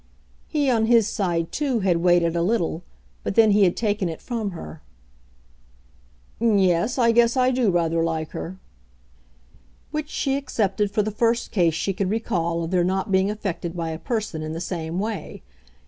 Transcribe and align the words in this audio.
He 0.47 0.67
on 0.67 0.87
his 0.87 1.07
side 1.07 1.51
too 1.51 1.81
had 1.81 1.97
waited 1.97 2.35
a 2.35 2.41
little, 2.41 2.81
but 3.23 3.35
then 3.35 3.51
he 3.51 3.65
had 3.65 3.77
taken 3.77 4.09
it 4.09 4.19
from 4.19 4.49
her. 4.49 4.81
"Yes, 6.39 6.97
I 6.97 7.11
guess 7.11 7.37
I 7.37 7.51
do 7.51 7.69
rather 7.69 8.03
like 8.03 8.31
her." 8.31 8.57
Which 9.91 10.09
she 10.09 10.37
accepted 10.37 10.89
for 10.89 11.03
the 11.03 11.11
first 11.11 11.51
case 11.51 11.75
she 11.75 11.93
could 11.93 12.09
recall 12.09 12.63
of 12.63 12.71
their 12.71 12.83
not 12.83 13.11
being 13.11 13.29
affected 13.29 13.77
by 13.77 13.91
a 13.91 13.99
person 13.99 14.41
in 14.41 14.53
the 14.53 14.59
same 14.59 14.97
way. 14.97 15.43